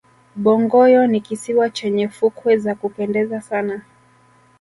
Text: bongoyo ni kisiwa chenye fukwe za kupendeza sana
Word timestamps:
bongoyo 0.43 1.07
ni 1.07 1.19
kisiwa 1.25 1.69
chenye 1.69 2.07
fukwe 2.09 2.57
za 2.57 2.75
kupendeza 2.75 3.41
sana 3.41 3.81